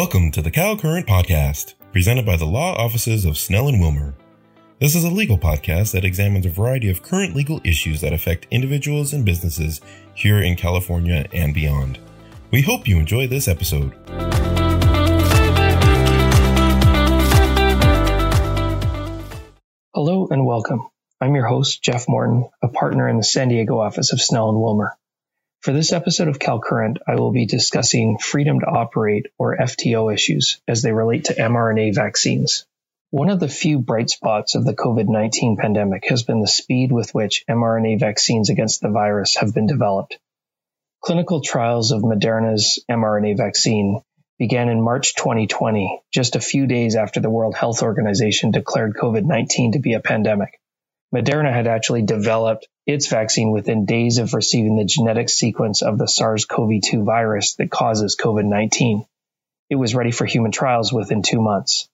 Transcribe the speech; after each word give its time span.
Welcome 0.00 0.30
to 0.30 0.40
the 0.40 0.50
Cal 0.50 0.78
Current 0.78 1.06
Podcast, 1.06 1.74
presented 1.92 2.24
by 2.24 2.38
the 2.38 2.46
law 2.46 2.72
offices 2.72 3.26
of 3.26 3.36
Snell 3.36 3.68
and 3.68 3.78
Wilmer. 3.78 4.14
This 4.78 4.94
is 4.94 5.04
a 5.04 5.10
legal 5.10 5.36
podcast 5.36 5.92
that 5.92 6.06
examines 6.06 6.46
a 6.46 6.48
variety 6.48 6.88
of 6.88 7.02
current 7.02 7.36
legal 7.36 7.60
issues 7.64 8.00
that 8.00 8.14
affect 8.14 8.46
individuals 8.50 9.12
and 9.12 9.26
businesses 9.26 9.82
here 10.14 10.38
in 10.38 10.56
California 10.56 11.26
and 11.34 11.52
beyond. 11.52 11.98
We 12.50 12.62
hope 12.62 12.88
you 12.88 12.98
enjoy 12.98 13.26
this 13.26 13.46
episode. 13.46 13.92
Hello 19.92 20.28
and 20.30 20.46
welcome. 20.46 20.88
I'm 21.20 21.34
your 21.34 21.46
host, 21.46 21.82
Jeff 21.82 22.06
Morton, 22.08 22.48
a 22.62 22.68
partner 22.68 23.06
in 23.06 23.18
the 23.18 23.22
San 23.22 23.48
Diego 23.48 23.78
office 23.78 24.14
of 24.14 24.20
Snell 24.22 24.48
and 24.48 24.58
Wilmer. 24.58 24.96
For 25.60 25.74
this 25.74 25.92
episode 25.92 26.28
of 26.28 26.38
CalCurrent, 26.38 26.96
I 27.06 27.16
will 27.16 27.32
be 27.32 27.44
discussing 27.44 28.16
freedom 28.16 28.60
to 28.60 28.66
operate 28.66 29.26
or 29.36 29.58
FTO 29.58 30.10
issues 30.10 30.58
as 30.66 30.80
they 30.80 30.90
relate 30.90 31.24
to 31.24 31.34
mRNA 31.34 31.94
vaccines. 31.94 32.64
One 33.10 33.28
of 33.28 33.40
the 33.40 33.48
few 33.48 33.78
bright 33.78 34.08
spots 34.08 34.54
of 34.54 34.64
the 34.64 34.72
COVID 34.72 35.06
19 35.06 35.58
pandemic 35.58 36.06
has 36.08 36.22
been 36.22 36.40
the 36.40 36.48
speed 36.48 36.92
with 36.92 37.14
which 37.14 37.44
mRNA 37.46 38.00
vaccines 38.00 38.48
against 38.48 38.80
the 38.80 38.88
virus 38.88 39.36
have 39.36 39.52
been 39.52 39.66
developed. 39.66 40.18
Clinical 41.02 41.42
trials 41.42 41.92
of 41.92 42.00
Moderna's 42.00 42.82
mRNA 42.90 43.36
vaccine 43.36 44.00
began 44.38 44.70
in 44.70 44.80
March 44.80 45.14
2020, 45.14 46.00
just 46.10 46.36
a 46.36 46.40
few 46.40 46.66
days 46.66 46.96
after 46.96 47.20
the 47.20 47.28
World 47.28 47.54
Health 47.54 47.82
Organization 47.82 48.50
declared 48.50 48.96
COVID 48.96 49.26
19 49.26 49.72
to 49.72 49.78
be 49.78 49.92
a 49.92 50.00
pandemic. 50.00 50.58
Moderna 51.14 51.52
had 51.52 51.66
actually 51.66 52.02
developed 52.02 52.68
its 52.86 53.08
vaccine 53.08 53.50
within 53.50 53.84
days 53.84 54.18
of 54.18 54.32
receiving 54.32 54.76
the 54.76 54.84
genetic 54.84 55.28
sequence 55.28 55.82
of 55.82 55.98
the 55.98 56.06
SARS 56.06 56.44
CoV 56.44 56.80
2 56.84 57.02
virus 57.02 57.54
that 57.56 57.70
causes 57.70 58.16
COVID 58.16 58.44
19. 58.44 59.04
It 59.70 59.74
was 59.74 59.94
ready 59.94 60.12
for 60.12 60.24
human 60.24 60.52
trials 60.52 60.92
within 60.92 61.22
two 61.22 61.40
months. 61.40 61.88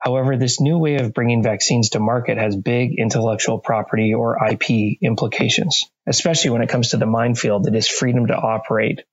However, 0.00 0.36
this 0.36 0.60
new 0.60 0.78
way 0.78 0.96
of 0.96 1.14
bringing 1.14 1.42
vaccines 1.42 1.90
to 1.90 2.00
market 2.00 2.38
has 2.38 2.56
big 2.56 2.98
intellectual 2.98 3.58
property 3.58 4.14
or 4.14 4.38
IP 4.44 4.98
implications, 5.00 5.84
especially 6.06 6.50
when 6.50 6.62
it 6.62 6.70
comes 6.70 6.90
to 6.90 6.96
the 6.96 7.06
minefield 7.06 7.64
that 7.64 7.76
is 7.76 7.86
freedom 7.86 8.26
to 8.28 8.36
operate, 8.36 9.04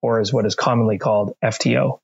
or 0.00 0.20
is 0.20 0.32
what 0.32 0.46
is 0.46 0.54
commonly 0.54 0.96
called 0.96 1.34
FTO. 1.42 1.98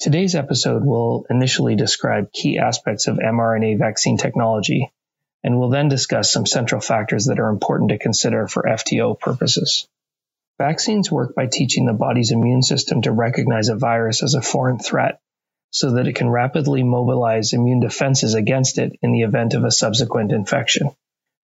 Today's 0.00 0.34
episode 0.34 0.84
will 0.84 1.26
initially 1.28 1.76
describe 1.76 2.32
key 2.32 2.58
aspects 2.58 3.08
of 3.08 3.16
mRNA 3.18 3.78
vaccine 3.78 4.16
technology 4.16 4.90
and 5.44 5.58
we'll 5.58 5.70
then 5.70 5.88
discuss 5.88 6.32
some 6.32 6.46
central 6.46 6.80
factors 6.80 7.26
that 7.26 7.38
are 7.38 7.48
important 7.48 7.90
to 7.90 7.98
consider 7.98 8.46
for 8.46 8.62
FTO 8.62 9.18
purposes. 9.18 9.86
Vaccines 10.58 11.10
work 11.10 11.34
by 11.34 11.46
teaching 11.46 11.86
the 11.86 11.92
body's 11.92 12.30
immune 12.30 12.62
system 12.62 13.02
to 13.02 13.12
recognize 13.12 13.68
a 13.68 13.76
virus 13.76 14.22
as 14.22 14.34
a 14.34 14.42
foreign 14.42 14.78
threat 14.78 15.18
so 15.70 15.92
that 15.92 16.06
it 16.06 16.14
can 16.14 16.28
rapidly 16.28 16.82
mobilize 16.82 17.52
immune 17.52 17.80
defenses 17.80 18.34
against 18.34 18.78
it 18.78 18.92
in 19.02 19.10
the 19.10 19.22
event 19.22 19.54
of 19.54 19.64
a 19.64 19.70
subsequent 19.70 20.30
infection. 20.30 20.90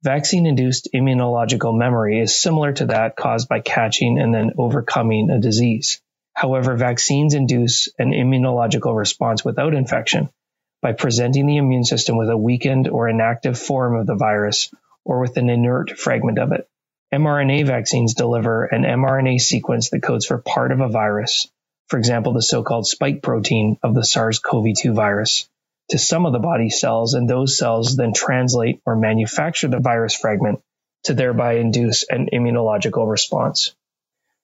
Vaccine 0.03 0.47
induced 0.47 0.91
immunological 0.95 1.77
memory 1.77 2.21
is 2.21 2.39
similar 2.39 2.73
to 2.73 2.87
that 2.87 3.17
caused 3.17 3.49
by 3.49 3.61
catching 3.61 4.19
and 4.19 4.33
then 4.33 4.53
overcoming 4.59 5.31
a 5.31 5.41
disease. 5.41 6.01
However, 6.35 6.77
vaccines 6.77 7.35
induce 7.35 7.89
an 7.99 8.13
immunological 8.13 8.97
response 8.97 9.45
without 9.45 9.75
infection 9.75 10.29
by 10.81 10.93
presenting 10.93 11.47
the 11.47 11.57
immune 11.57 11.85
system 11.85 12.17
with 12.17 12.31
a 12.31 12.37
weakened 12.37 12.89
or 12.89 13.09
inactive 13.09 13.59
form 13.59 13.97
of 13.97 14.07
the 14.07 14.15
virus 14.15 14.71
or 15.05 15.21
with 15.21 15.37
an 15.37 15.51
inert 15.51 15.99
fragment 15.99 16.39
of 16.39 16.53
it. 16.53 16.69
mRNA 17.13 17.67
vaccines 17.67 18.15
deliver 18.15 18.65
an 18.65 18.83
mRNA 18.83 19.41
sequence 19.41 19.91
that 19.91 20.03
codes 20.03 20.27
for 20.27 20.39
part 20.39 20.73
of 20.73 20.81
a 20.81 20.89
virus, 20.89 21.49
for 21.89 21.99
example, 21.99 22.35
the 22.35 22.43
so-called 22.43 22.87
spike 22.87 23.23
protein 23.23 23.79
of 23.83 23.95
the 23.95 24.05
SARS-CoV-2 24.05 24.95
virus, 24.95 25.49
to 25.89 25.99
some 25.99 26.27
of 26.27 26.33
the 26.33 26.39
body 26.39 26.69
cells, 26.69 27.15
and 27.15 27.29
those 27.29 27.57
cells 27.57 27.97
then 27.97 28.13
translate 28.13 28.81
or 28.85 28.95
manufacture 28.95 29.69
the 29.69 29.81
virus 29.81 30.15
fragment 30.15 30.61
to 31.05 31.15
thereby 31.15 31.55
induce 31.55 32.05
an 32.09 32.29
immunological 32.31 33.11
response. 33.11 33.75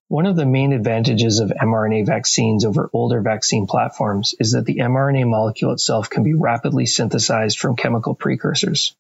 One 0.09 0.27
of 0.27 0.37
the 0.37 0.45
main 0.45 0.75
advantages 0.75 1.41
of 1.41 1.49
mRNA 1.49 2.05
vaccines 2.05 2.67
over 2.67 2.91
older 2.93 3.23
vaccine 3.23 3.67
platforms 3.67 4.35
is 4.39 4.53
that 4.53 4.67
the 4.67 4.77
mRNA 4.77 5.27
molecule 5.27 5.73
itself 5.73 6.11
can 6.11 6.23
be 6.23 6.35
rapidly 6.35 6.85
synthesized 6.85 7.59
from 7.59 7.75
chemical 7.75 8.15
precursors. 8.15 8.95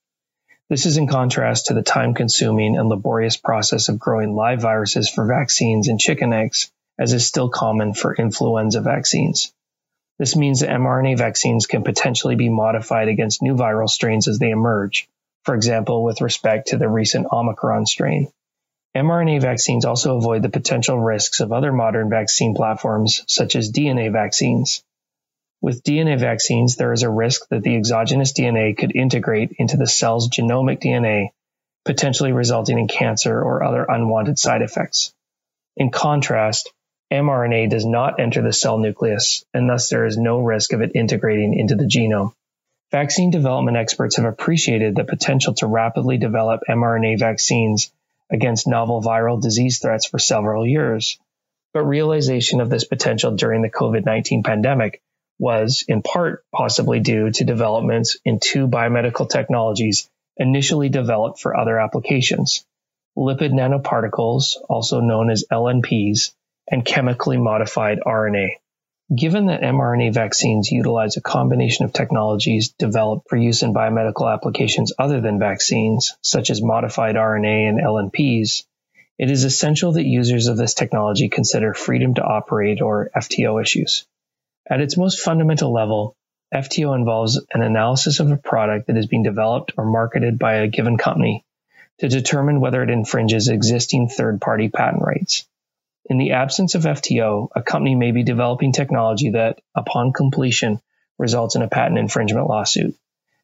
This 0.70 0.86
is 0.86 0.96
in 0.96 1.06
contrast 1.06 1.66
to 1.66 1.74
the 1.74 1.82
time 1.82 2.14
consuming 2.14 2.78
and 2.78 2.88
laborious 2.88 3.36
process 3.36 3.90
of 3.90 3.98
growing 3.98 4.34
live 4.34 4.62
viruses 4.62 5.10
for 5.10 5.26
vaccines 5.26 5.88
in 5.88 5.98
chicken 5.98 6.32
eggs, 6.32 6.70
as 6.98 7.12
is 7.12 7.26
still 7.26 7.50
common 7.50 7.92
for 7.92 8.14
influenza 8.14 8.80
vaccines. 8.80 9.52
This 10.18 10.36
means 10.36 10.60
that 10.60 10.70
mRNA 10.70 11.18
vaccines 11.18 11.66
can 11.66 11.84
potentially 11.84 12.36
be 12.36 12.48
modified 12.48 13.08
against 13.08 13.42
new 13.42 13.56
viral 13.56 13.90
strains 13.90 14.26
as 14.26 14.38
they 14.38 14.50
emerge, 14.50 15.06
for 15.42 15.54
example, 15.54 16.02
with 16.02 16.22
respect 16.22 16.68
to 16.68 16.78
the 16.78 16.88
recent 16.88 17.26
Omicron 17.30 17.84
strain 17.84 18.32
mRNA 18.96 19.40
vaccines 19.40 19.84
also 19.84 20.16
avoid 20.16 20.42
the 20.42 20.48
potential 20.48 20.98
risks 20.98 21.40
of 21.40 21.52
other 21.52 21.72
modern 21.72 22.08
vaccine 22.08 22.54
platforms, 22.54 23.24
such 23.26 23.56
as 23.56 23.72
DNA 23.72 24.12
vaccines. 24.12 24.84
With 25.60 25.82
DNA 25.82 26.16
vaccines, 26.16 26.76
there 26.76 26.92
is 26.92 27.02
a 27.02 27.10
risk 27.10 27.48
that 27.48 27.64
the 27.64 27.74
exogenous 27.74 28.32
DNA 28.32 28.76
could 28.76 28.94
integrate 28.94 29.52
into 29.58 29.76
the 29.76 29.88
cell's 29.88 30.28
genomic 30.28 30.80
DNA, 30.80 31.30
potentially 31.84 32.30
resulting 32.30 32.78
in 32.78 32.86
cancer 32.86 33.36
or 33.36 33.64
other 33.64 33.82
unwanted 33.82 34.38
side 34.38 34.62
effects. 34.62 35.12
In 35.76 35.90
contrast, 35.90 36.72
mRNA 37.12 37.70
does 37.70 37.84
not 37.84 38.20
enter 38.20 38.42
the 38.42 38.52
cell 38.52 38.78
nucleus, 38.78 39.44
and 39.52 39.68
thus 39.68 39.88
there 39.88 40.06
is 40.06 40.16
no 40.16 40.38
risk 40.38 40.72
of 40.72 40.82
it 40.82 40.92
integrating 40.94 41.58
into 41.58 41.74
the 41.74 41.84
genome. 41.84 42.32
Vaccine 42.92 43.32
development 43.32 43.76
experts 43.76 44.18
have 44.18 44.24
appreciated 44.24 44.94
the 44.94 45.02
potential 45.02 45.52
to 45.54 45.66
rapidly 45.66 46.16
develop 46.16 46.60
mRNA 46.68 47.18
vaccines 47.18 47.90
against 48.30 48.66
novel 48.66 49.02
viral 49.02 49.40
disease 49.40 49.78
threats 49.78 50.06
for 50.06 50.18
several 50.18 50.66
years. 50.66 51.18
But 51.72 51.84
realization 51.84 52.60
of 52.60 52.70
this 52.70 52.84
potential 52.84 53.32
during 53.36 53.62
the 53.62 53.70
COVID 53.70 54.04
19 54.04 54.42
pandemic 54.42 55.02
was 55.38 55.84
in 55.88 56.02
part 56.02 56.44
possibly 56.54 57.00
due 57.00 57.30
to 57.30 57.44
developments 57.44 58.18
in 58.24 58.38
two 58.38 58.68
biomedical 58.68 59.28
technologies 59.28 60.08
initially 60.36 60.88
developed 60.88 61.40
for 61.40 61.56
other 61.56 61.78
applications 61.78 62.64
lipid 63.16 63.52
nanoparticles, 63.52 64.56
also 64.68 65.00
known 65.00 65.30
as 65.30 65.44
LNPs, 65.50 66.32
and 66.68 66.84
chemically 66.84 67.38
modified 67.38 67.98
RNA. 68.04 68.56
Given 69.14 69.46
that 69.46 69.60
mRNA 69.60 70.14
vaccines 70.14 70.70
utilize 70.70 71.18
a 71.18 71.20
combination 71.20 71.84
of 71.84 71.92
technologies 71.92 72.70
developed 72.70 73.28
for 73.28 73.36
use 73.36 73.62
in 73.62 73.74
biomedical 73.74 74.32
applications 74.32 74.94
other 74.98 75.20
than 75.20 75.38
vaccines, 75.38 76.16
such 76.22 76.48
as 76.48 76.62
modified 76.62 77.16
RNA 77.16 77.68
and 77.68 77.80
LNPs, 77.80 78.64
it 79.18 79.30
is 79.30 79.44
essential 79.44 79.92
that 79.92 80.06
users 80.06 80.46
of 80.46 80.56
this 80.56 80.72
technology 80.72 81.28
consider 81.28 81.74
freedom 81.74 82.14
to 82.14 82.24
operate 82.24 82.80
or 82.80 83.10
FTO 83.14 83.60
issues. 83.60 84.06
At 84.70 84.80
its 84.80 84.96
most 84.96 85.20
fundamental 85.20 85.70
level, 85.70 86.16
FTO 86.54 86.96
involves 86.96 87.38
an 87.52 87.62
analysis 87.62 88.20
of 88.20 88.30
a 88.30 88.38
product 88.38 88.86
that 88.86 88.96
is 88.96 89.06
being 89.06 89.22
developed 89.22 89.72
or 89.76 89.84
marketed 89.84 90.38
by 90.38 90.54
a 90.54 90.68
given 90.68 90.96
company 90.96 91.44
to 91.98 92.08
determine 92.08 92.60
whether 92.60 92.82
it 92.82 92.88
infringes 92.88 93.48
existing 93.48 94.08
third 94.08 94.40
party 94.40 94.70
patent 94.70 95.02
rights. 95.02 95.46
In 96.06 96.18
the 96.18 96.32
absence 96.32 96.74
of 96.74 96.82
FTO, 96.82 97.48
a 97.54 97.62
company 97.62 97.94
may 97.94 98.10
be 98.10 98.22
developing 98.22 98.72
technology 98.72 99.30
that, 99.30 99.60
upon 99.74 100.12
completion, 100.12 100.80
results 101.18 101.56
in 101.56 101.62
a 101.62 101.68
patent 101.68 101.98
infringement 101.98 102.46
lawsuit. 102.46 102.94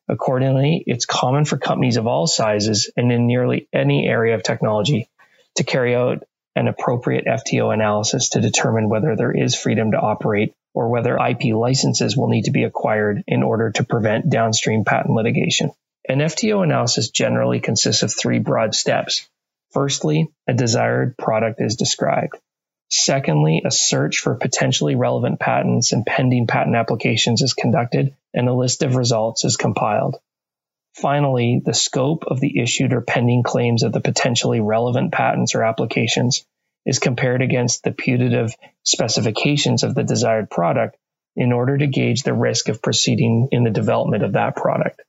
Accordingly, 0.09 0.83
it's 0.87 1.07
common 1.07 1.45
for 1.45 1.57
companies 1.57 1.97
of 1.97 2.07
all 2.07 2.27
sizes 2.27 2.91
and 2.97 3.11
in 3.11 3.27
nearly 3.27 3.69
any 3.73 4.07
area 4.07 4.35
of 4.35 4.43
technology 4.43 5.09
to 5.55 5.65
carry 5.65 5.95
out 5.95 6.25
an 6.57 6.69
appropriate 6.69 7.25
FTO 7.25 7.73
analysis 7.73 8.31
to 8.31 8.41
determine 8.41 8.89
whether 8.89 9.17
there 9.17 9.33
is 9.33 9.55
freedom 9.55 9.93
to 9.93 10.01
operate 10.01 10.53
or 10.75 10.89
whether 10.89 11.17
IP 11.17 11.55
licenses 11.55 12.17
will 12.17 12.29
need 12.29 12.45
to 12.45 12.51
be 12.51 12.65
acquired 12.65 13.23
in 13.27 13.43
order 13.43 13.71
to 13.71 13.85
prevent 13.85 14.29
downstream 14.29 14.85
patent 14.85 15.15
litigation. 15.15 15.71
An 16.09 16.19
FTO 16.19 16.63
analysis 16.63 17.11
generally 17.11 17.61
consists 17.61 18.03
of 18.03 18.13
three 18.13 18.39
broad 18.39 18.75
steps. 18.75 19.29
Firstly, 19.71 20.29
a 20.47 20.53
desired 20.53 21.17
product 21.17 21.61
is 21.61 21.77
described. 21.77 22.37
Secondly, 22.91 23.63
a 23.65 23.71
search 23.71 24.19
for 24.19 24.35
potentially 24.35 24.97
relevant 24.97 25.39
patents 25.39 25.93
and 25.93 26.05
pending 26.05 26.49
patent 26.49 26.75
applications 26.75 27.41
is 27.41 27.55
conducted 27.55 28.17
and 28.35 28.49
a 28.49 28.55
list 28.55 28.83
of 28.83 28.97
results 28.97 29.45
is 29.45 29.57
compiled. 29.57 30.17
Finally, 30.95 31.63
the 31.65 31.73
scope 31.73 32.25
of 32.27 32.41
the 32.41 32.61
issued 32.61 32.93
or 32.93 33.01
pending 33.01 33.45
claims 33.45 33.85
of 33.85 33.93
the 33.93 34.01
potentially 34.01 34.61
relevant 34.61 35.13
patents 35.13 35.55
or 35.55 35.63
applications 35.63 36.45
is 36.85 36.99
compared 36.99 37.43
against 37.43 37.85
the 37.85 37.93
putative 37.93 38.55
specifications 38.85 39.85
of 39.85 39.95
the 39.95 40.03
desired 40.03 40.51
product 40.51 40.97
in 41.37 41.53
order 41.53 41.79
to 41.79 41.87
gauge 41.87 42.25
the 42.25 42.35
risk 42.35 42.69
of 42.69 42.83
proceeding 42.83 43.49
in 43.53 43.63
the 43.63 43.71
development 43.71 44.25
of 44.25 44.33
that 44.33 44.57
product. 44.57 45.01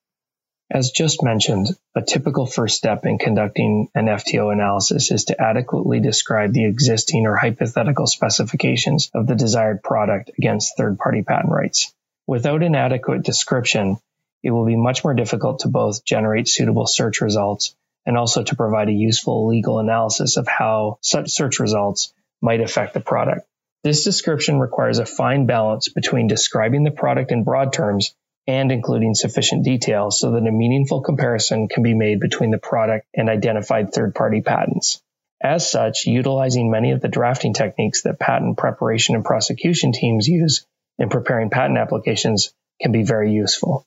As 0.74 0.92
just 0.92 1.22
mentioned, 1.22 1.68
a 1.96 2.02
typical 2.02 2.46
first 2.46 2.78
step 2.78 3.06
in 3.06 3.18
conducting 3.18 3.90
an 3.94 4.06
FTO 4.06 4.54
analysis 4.54 5.12
is 5.12 5.26
to 5.26 5.42
adequately 5.42 6.00
describe 6.00 6.54
the 6.54 6.64
existing 6.64 7.28
or 7.28 7.36
hypothetical 7.36 8.08
specifications 8.08 9.12
of 9.14 9.28
the 9.28 9.36
desired 9.36 9.84
product 9.84 10.32
against 10.38 10.78
third 10.78 10.98
party 10.98 11.24
patent 11.24 11.52
rights. 11.52 11.94
Without 12.26 12.64
an 12.64 12.76
adequate 12.76 13.24
description, 13.24 13.98
it 14.44 14.52
will 14.52 14.66
be 14.66 14.78
much 14.78 15.04
more 15.04 15.14
difficult 15.14 15.60
to 15.60 15.68
both 15.68 16.06
generate 16.06 16.48
suitable 16.48 16.88
search 16.88 17.20
results 17.20 17.76
and 18.06 18.18
also 18.18 18.42
to 18.42 18.56
provide 18.56 18.88
a 18.88 18.94
useful 18.94 19.48
legal 19.48 19.80
analysis 19.80 20.38
of 20.38 20.48
how 20.48 21.00
such 21.02 21.32
search 21.32 21.60
results 21.60 22.14
might 22.42 22.62
affect 22.62 22.94
the 22.94 23.02
product. 23.02 23.46
This 23.84 24.06
description 24.06 24.58
requires 24.58 25.00
a 25.00 25.06
fine 25.06 25.48
balance 25.48 25.90
between 25.90 26.28
describing 26.28 26.86
the 26.86 26.92
product 26.92 27.34
in 27.34 27.44
broad 27.44 27.74
terms 27.74 28.16
and 28.48 28.72
including 28.72 29.14
sufficient 29.14 29.64
detail 29.64 30.10
so 30.12 30.32
that 30.32 30.48
a 30.48 30.52
meaningful 30.52 31.02
comparison 31.02 31.68
can 31.68 31.84
be 31.84 31.94
made 31.94 32.20
between 32.20 32.52
the 32.52 32.58
product 32.58 33.08
and 33.16 33.30
identified 33.30 33.94
third 33.94 34.16
party 34.16 34.42
patents. 34.42 35.02
As 35.42 35.70
such, 35.70 36.06
utilizing 36.06 36.70
many 36.70 36.92
of 36.92 37.02
the 37.02 37.08
drafting 37.08 37.54
techniques 37.54 38.04
that 38.04 38.20
patent 38.20 38.58
preparation 38.58 39.16
and 39.16 39.26
prosecution 39.26 39.92
teams 39.92 40.28
use 40.28 40.66
in 41.00 41.10
preparing 41.10 41.50
patent 41.50 41.78
applications 41.78 42.54
can 42.80 42.92
be 42.92 43.04
very 43.04 43.32
useful. 43.32 43.86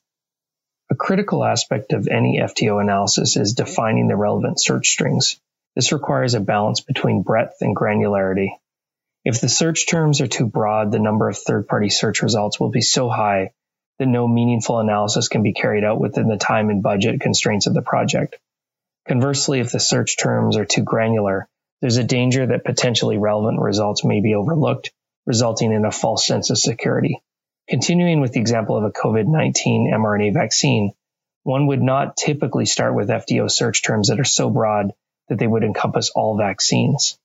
A 0.89 0.95
critical 0.95 1.43
aspect 1.43 1.93
of 1.93 2.07
any 2.07 2.39
FTO 2.39 2.81
analysis 2.81 3.37
is 3.37 3.53
defining 3.53 4.07
the 4.07 4.15
relevant 4.15 4.61
search 4.61 4.89
strings. 4.89 5.39
This 5.75 5.91
requires 5.91 6.33
a 6.33 6.39
balance 6.39 6.81
between 6.81 7.23
breadth 7.23 7.57
and 7.61 7.75
granularity. 7.75 8.49
If 9.23 9.41
the 9.41 9.49
search 9.49 9.87
terms 9.87 10.21
are 10.21 10.27
too 10.27 10.45
broad, 10.45 10.91
the 10.91 10.99
number 10.99 11.27
of 11.27 11.37
third 11.37 11.67
party 11.67 11.89
search 11.89 12.21
results 12.21 12.59
will 12.59 12.69
be 12.69 12.81
so 12.81 13.09
high 13.09 13.51
that 13.99 14.07
no 14.07 14.27
meaningful 14.27 14.79
analysis 14.79 15.27
can 15.27 15.43
be 15.43 15.53
carried 15.53 15.83
out 15.83 15.99
within 15.99 16.27
the 16.27 16.37
time 16.37 16.69
and 16.69 16.83
budget 16.83 17.21
constraints 17.21 17.67
of 17.67 17.73
the 17.73 17.81
project. 17.81 18.37
Conversely, 19.07 19.59
if 19.59 19.71
the 19.71 19.79
search 19.79 20.17
terms 20.17 20.57
are 20.57 20.65
too 20.65 20.83
granular, 20.83 21.47
there's 21.81 21.97
a 21.97 22.03
danger 22.03 22.47
that 22.47 22.65
potentially 22.65 23.17
relevant 23.17 23.59
results 23.59 24.03
may 24.03 24.21
be 24.21 24.35
overlooked, 24.35 24.91
resulting 25.25 25.71
in 25.71 25.85
a 25.85 25.91
false 25.91 26.25
sense 26.25 26.49
of 26.49 26.57
security. 26.57 27.21
Continuing 27.69 28.21
with 28.21 28.33
the 28.33 28.39
example 28.39 28.77
of 28.77 28.83
a 28.83 28.91
COVID 28.91 29.27
19 29.27 29.91
mRNA 29.93 30.33
vaccine, 30.33 30.91
one 31.43 31.67
would 31.67 31.81
not 31.81 32.17
typically 32.17 32.65
start 32.65 32.95
with 32.95 33.09
FTO 33.09 33.49
search 33.49 33.83
terms 33.83 34.09
that 34.09 34.19
are 34.19 34.23
so 34.23 34.49
broad 34.49 34.93
that 35.29 35.39
they 35.39 35.47
would 35.47 35.63
encompass 35.63 36.09
all 36.09 36.37
vaccines. 36.37 37.17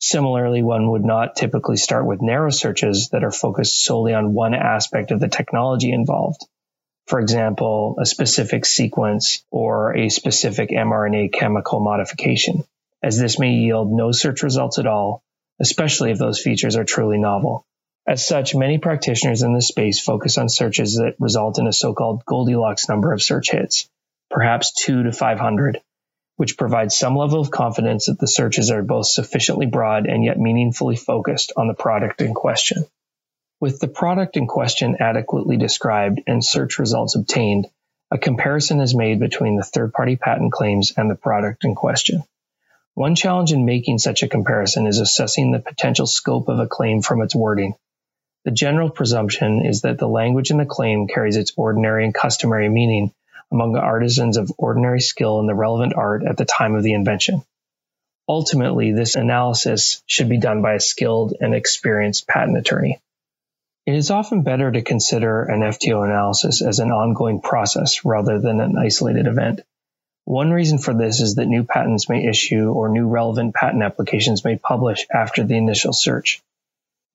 Similarly, 0.00 0.62
one 0.62 0.90
would 0.90 1.04
not 1.04 1.36
typically 1.36 1.76
start 1.76 2.06
with 2.06 2.20
narrow 2.20 2.50
searches 2.50 3.08
that 3.10 3.24
are 3.24 3.30
focused 3.30 3.84
solely 3.84 4.14
on 4.14 4.34
one 4.34 4.54
aspect 4.54 5.10
of 5.10 5.20
the 5.20 5.28
technology 5.28 5.92
involved. 5.92 6.40
For 7.06 7.20
example, 7.20 7.96
a 8.00 8.06
specific 8.06 8.64
sequence 8.64 9.44
or 9.50 9.96
a 9.96 10.08
specific 10.08 10.70
mRNA 10.70 11.32
chemical 11.32 11.80
modification, 11.80 12.64
as 13.02 13.18
this 13.18 13.38
may 13.38 13.52
yield 13.52 13.92
no 13.92 14.10
search 14.12 14.42
results 14.42 14.78
at 14.78 14.86
all, 14.86 15.22
especially 15.60 16.10
if 16.10 16.18
those 16.18 16.40
features 16.40 16.76
are 16.76 16.84
truly 16.84 17.18
novel. 17.18 17.66
As 18.06 18.26
such, 18.26 18.54
many 18.54 18.78
practitioners 18.78 19.42
in 19.42 19.54
this 19.54 19.68
space 19.68 20.00
focus 20.00 20.36
on 20.36 20.48
searches 20.48 20.96
that 20.96 21.14
result 21.18 21.58
in 21.58 21.66
a 21.66 21.72
so-called 21.72 22.24
Goldilocks 22.26 22.88
number 22.88 23.12
of 23.12 23.22
search 23.22 23.50
hits, 23.50 23.88
perhaps 24.30 24.72
two 24.72 25.04
to 25.04 25.12
500, 25.12 25.80
which 26.36 26.58
provides 26.58 26.96
some 26.96 27.16
level 27.16 27.40
of 27.40 27.50
confidence 27.50 28.06
that 28.06 28.18
the 28.18 28.26
searches 28.26 28.70
are 28.70 28.82
both 28.82 29.06
sufficiently 29.06 29.66
broad 29.66 30.06
and 30.06 30.24
yet 30.24 30.38
meaningfully 30.38 30.96
focused 30.96 31.52
on 31.56 31.68
the 31.68 31.74
product 31.74 32.20
in 32.20 32.34
question. 32.34 32.84
With 33.60 33.78
the 33.78 33.88
product 33.88 34.36
in 34.36 34.46
question 34.46 34.96
adequately 35.00 35.56
described 35.56 36.20
and 36.26 36.44
search 36.44 36.78
results 36.78 37.14
obtained, 37.14 37.66
a 38.10 38.18
comparison 38.18 38.80
is 38.80 38.94
made 38.94 39.20
between 39.20 39.56
the 39.56 39.62
third 39.62 39.92
party 39.92 40.16
patent 40.16 40.52
claims 40.52 40.92
and 40.96 41.10
the 41.10 41.14
product 41.14 41.64
in 41.64 41.74
question. 41.74 42.22
One 42.94 43.14
challenge 43.14 43.52
in 43.52 43.64
making 43.64 43.98
such 43.98 44.22
a 44.22 44.28
comparison 44.28 44.86
is 44.86 44.98
assessing 44.98 45.50
the 45.50 45.58
potential 45.58 46.06
scope 46.06 46.48
of 46.48 46.58
a 46.58 46.66
claim 46.66 47.02
from 47.02 47.22
its 47.22 47.34
wording. 47.34 47.74
The 48.44 48.50
general 48.50 48.90
presumption 48.90 49.64
is 49.64 49.80
that 49.82 49.98
the 49.98 50.06
language 50.06 50.50
in 50.50 50.58
the 50.58 50.66
claim 50.66 51.08
carries 51.08 51.36
its 51.36 51.52
ordinary 51.56 52.04
and 52.04 52.14
customary 52.14 52.68
meaning 52.68 53.12
among 53.54 53.76
artisans 53.76 54.36
of 54.36 54.52
ordinary 54.58 55.00
skill 55.00 55.38
in 55.38 55.46
the 55.46 55.54
relevant 55.54 55.94
art 55.94 56.24
at 56.24 56.36
the 56.36 56.44
time 56.44 56.74
of 56.74 56.82
the 56.82 56.92
invention. 56.92 57.42
Ultimately, 58.28 58.92
this 58.92 59.14
analysis 59.14 60.02
should 60.06 60.28
be 60.28 60.38
done 60.38 60.60
by 60.60 60.74
a 60.74 60.80
skilled 60.80 61.34
and 61.40 61.54
experienced 61.54 62.26
patent 62.26 62.58
attorney. 62.58 62.98
It 63.86 63.94
is 63.94 64.10
often 64.10 64.42
better 64.42 64.72
to 64.72 64.82
consider 64.82 65.44
an 65.44 65.60
FTO 65.60 66.04
analysis 66.04 66.62
as 66.62 66.80
an 66.80 66.90
ongoing 66.90 67.40
process 67.40 68.04
rather 68.04 68.40
than 68.40 68.60
an 68.60 68.76
isolated 68.76 69.26
event. 69.26 69.60
One 70.24 70.50
reason 70.50 70.78
for 70.78 70.94
this 70.94 71.20
is 71.20 71.36
that 71.36 71.46
new 71.46 71.64
patents 71.64 72.08
may 72.08 72.26
issue 72.26 72.72
or 72.72 72.88
new 72.88 73.06
relevant 73.06 73.54
patent 73.54 73.82
applications 73.82 74.44
may 74.44 74.56
publish 74.56 75.06
after 75.14 75.44
the 75.44 75.56
initial 75.56 75.92
search. 75.92 76.42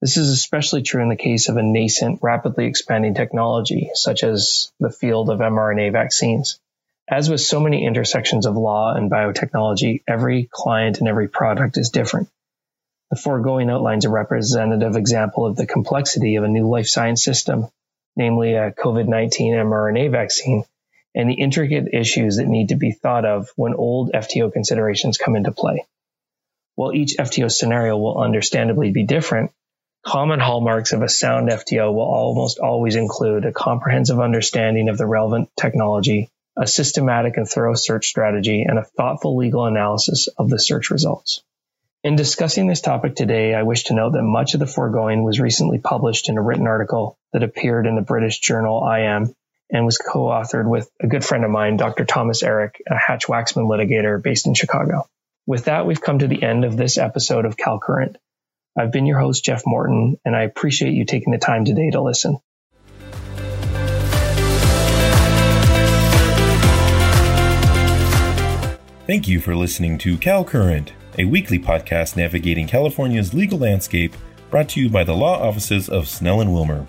This 0.00 0.16
is 0.16 0.30
especially 0.30 0.80
true 0.80 1.02
in 1.02 1.10
the 1.10 1.16
case 1.16 1.50
of 1.50 1.58
a 1.58 1.62
nascent, 1.62 2.20
rapidly 2.22 2.64
expanding 2.64 3.14
technology, 3.14 3.90
such 3.92 4.24
as 4.24 4.72
the 4.80 4.90
field 4.90 5.28
of 5.28 5.40
mRNA 5.40 5.92
vaccines. 5.92 6.58
As 7.06 7.28
with 7.28 7.42
so 7.42 7.60
many 7.60 7.84
intersections 7.84 8.46
of 8.46 8.56
law 8.56 8.94
and 8.94 9.10
biotechnology, 9.10 10.02
every 10.08 10.48
client 10.50 11.00
and 11.00 11.08
every 11.08 11.28
product 11.28 11.76
is 11.76 11.90
different. 11.90 12.30
The 13.10 13.16
foregoing 13.16 13.68
outlines 13.68 14.06
a 14.06 14.10
representative 14.10 14.96
example 14.96 15.44
of 15.44 15.56
the 15.56 15.66
complexity 15.66 16.36
of 16.36 16.44
a 16.44 16.48
new 16.48 16.66
life 16.70 16.86
science 16.86 17.22
system, 17.22 17.66
namely 18.16 18.54
a 18.54 18.70
COVID 18.70 19.06
19 19.06 19.52
mRNA 19.54 20.12
vaccine, 20.12 20.64
and 21.14 21.28
the 21.28 21.34
intricate 21.34 21.92
issues 21.92 22.36
that 22.36 22.46
need 22.46 22.68
to 22.68 22.76
be 22.76 22.92
thought 22.92 23.26
of 23.26 23.50
when 23.56 23.74
old 23.74 24.12
FTO 24.12 24.50
considerations 24.50 25.18
come 25.18 25.36
into 25.36 25.52
play. 25.52 25.84
While 26.76 26.94
each 26.94 27.16
FTO 27.18 27.50
scenario 27.50 27.98
will 27.98 28.18
understandably 28.18 28.92
be 28.92 29.02
different, 29.02 29.50
Common 30.04 30.40
hallmarks 30.40 30.92
of 30.92 31.02
a 31.02 31.08
sound 31.08 31.50
FTO 31.50 31.92
will 31.92 32.00
almost 32.00 32.58
always 32.58 32.96
include 32.96 33.44
a 33.44 33.52
comprehensive 33.52 34.18
understanding 34.18 34.88
of 34.88 34.96
the 34.96 35.06
relevant 35.06 35.50
technology, 35.60 36.30
a 36.56 36.66
systematic 36.66 37.36
and 37.36 37.46
thorough 37.46 37.74
search 37.74 38.06
strategy, 38.06 38.64
and 38.66 38.78
a 38.78 38.84
thoughtful 38.84 39.36
legal 39.36 39.66
analysis 39.66 40.28
of 40.38 40.48
the 40.48 40.58
search 40.58 40.90
results. 40.90 41.42
In 42.02 42.16
discussing 42.16 42.66
this 42.66 42.80
topic 42.80 43.14
today, 43.14 43.54
I 43.54 43.62
wish 43.62 43.84
to 43.84 43.94
note 43.94 44.14
that 44.14 44.22
much 44.22 44.54
of 44.54 44.60
the 44.60 44.66
foregoing 44.66 45.22
was 45.22 45.38
recently 45.38 45.78
published 45.78 46.30
in 46.30 46.38
a 46.38 46.42
written 46.42 46.66
article 46.66 47.18
that 47.34 47.42
appeared 47.42 47.86
in 47.86 47.94
the 47.94 48.00
British 48.00 48.38
journal 48.38 48.82
IM 48.90 49.34
and 49.70 49.84
was 49.84 49.98
co-authored 49.98 50.66
with 50.66 50.90
a 50.98 51.08
good 51.08 51.24
friend 51.24 51.44
of 51.44 51.50
mine, 51.50 51.76
Dr. 51.76 52.06
Thomas 52.06 52.42
Eric, 52.42 52.82
a 52.90 52.96
Hatch-Waxman 52.96 53.68
litigator 53.68 54.20
based 54.20 54.46
in 54.46 54.54
Chicago. 54.54 55.06
With 55.46 55.66
that, 55.66 55.86
we've 55.86 56.00
come 56.00 56.20
to 56.20 56.26
the 56.26 56.42
end 56.42 56.64
of 56.64 56.78
this 56.78 56.96
episode 56.96 57.44
of 57.44 57.58
CalCurrent. 57.58 58.16
I've 58.80 58.90
been 58.90 59.04
your 59.04 59.18
host, 59.18 59.44
Jeff 59.44 59.64
Morton, 59.66 60.18
and 60.24 60.34
I 60.34 60.42
appreciate 60.44 60.94
you 60.94 61.04
taking 61.04 61.32
the 61.32 61.38
time 61.38 61.66
today 61.66 61.90
to 61.90 62.00
listen. 62.00 62.38
Thank 69.06 69.28
you 69.28 69.40
for 69.40 69.54
listening 69.54 69.98
to 69.98 70.16
Cal 70.16 70.44
Current, 70.44 70.94
a 71.18 71.26
weekly 71.26 71.58
podcast 71.58 72.16
navigating 72.16 72.66
California's 72.66 73.34
legal 73.34 73.58
landscape 73.58 74.14
brought 74.50 74.70
to 74.70 74.80
you 74.80 74.88
by 74.88 75.04
the 75.04 75.14
law 75.14 75.46
offices 75.46 75.90
of 75.90 76.08
Snell 76.08 76.40
and 76.40 76.54
Wilmer. 76.54 76.86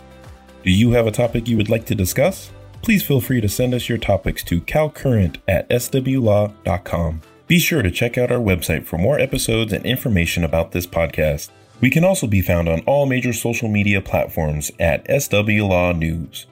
Do 0.63 0.71
you 0.71 0.91
have 0.91 1.07
a 1.07 1.11
topic 1.11 1.49
you 1.49 1.57
would 1.57 1.69
like 1.69 1.85
to 1.87 1.95
discuss? 1.95 2.51
Please 2.81 3.03
feel 3.03 3.19
free 3.19 3.41
to 3.41 3.49
send 3.49 3.73
us 3.73 3.89
your 3.89 3.97
topics 3.97 4.43
to 4.45 4.61
calcurrent 4.61 5.39
at 5.45 5.67
swlaw.com. 5.69 7.21
Be 7.47 7.59
sure 7.59 7.81
to 7.81 7.91
check 7.91 8.17
out 8.17 8.31
our 8.31 8.39
website 8.39 8.85
for 8.85 8.97
more 8.97 9.19
episodes 9.19 9.73
and 9.73 9.85
information 9.85 10.45
about 10.45 10.71
this 10.71 10.87
podcast. 10.87 11.49
We 11.81 11.89
can 11.89 12.05
also 12.05 12.27
be 12.27 12.41
found 12.41 12.69
on 12.69 12.81
all 12.81 13.05
major 13.07 13.33
social 13.33 13.67
media 13.67 14.01
platforms 14.01 14.71
at 14.79 15.05
SW 15.21 15.63
Law 15.63 15.91
News. 15.91 16.45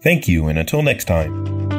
Thank 0.00 0.28
you, 0.28 0.46
and 0.46 0.58
until 0.58 0.82
next 0.82 1.06
time. 1.06 1.77